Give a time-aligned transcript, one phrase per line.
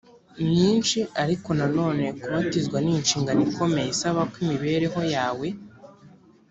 [0.47, 5.47] myinshi ariko nanone kubatizwa ni inshingano ikomeye isaba ko imibereho yawe